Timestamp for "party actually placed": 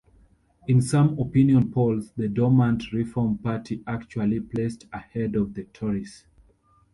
3.37-4.87